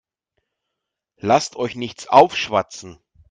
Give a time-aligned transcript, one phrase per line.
[1.17, 2.97] Lasst euch nichts aufschwatzen.